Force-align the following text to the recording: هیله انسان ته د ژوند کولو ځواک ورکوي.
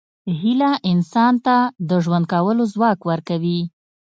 هیله 0.41 0.71
انسان 0.91 1.33
ته 1.45 1.55
د 1.89 1.91
ژوند 2.03 2.25
کولو 2.33 2.63
ځواک 2.73 2.99
ورکوي. 3.09 3.59